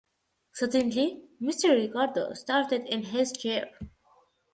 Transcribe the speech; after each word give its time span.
Suddenly 0.53 1.25
Mr. 1.39 1.75
Ricardo 1.75 2.33
started 2.33 2.85
in 2.87 3.03
his 3.03 3.31
chair. 3.31 3.69